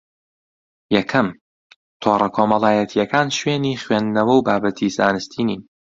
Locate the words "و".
4.37-4.43